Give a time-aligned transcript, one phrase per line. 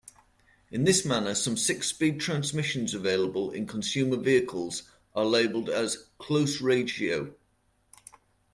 [0.71, 4.81] In this manner, some six-speed transmissions available in consumer vehicles
[5.13, 7.35] are labelled as "close-ratio".